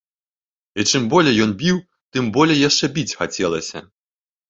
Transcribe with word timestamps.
І 0.81 0.85
чым 0.91 1.03
болей 1.11 1.35
ён 1.45 1.53
біў, 1.61 1.77
тым 2.17 2.33
болей 2.41 2.65
яшчэ 2.69 2.85
біць 2.99 3.17
хацелася. 3.25 3.89